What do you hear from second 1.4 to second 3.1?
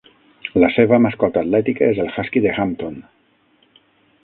atlètica és el Husky de Hampton.